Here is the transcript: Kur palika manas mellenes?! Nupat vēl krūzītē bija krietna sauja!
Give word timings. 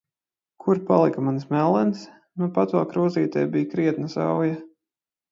Kur 0.61 0.79
palika 0.85 1.25
manas 1.25 1.43
mellenes?! 1.55 2.01
Nupat 2.43 2.73
vēl 2.77 2.87
krūzītē 2.93 3.43
bija 3.57 3.69
krietna 3.75 4.09
sauja! 4.15 4.57